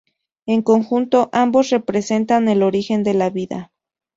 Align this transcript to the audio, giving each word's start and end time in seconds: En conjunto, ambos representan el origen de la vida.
En 0.47 0.63
conjunto, 0.63 1.29
ambos 1.31 1.69
representan 1.69 2.49
el 2.49 2.63
origen 2.63 3.03
de 3.03 3.13
la 3.13 3.29
vida. 3.29 3.71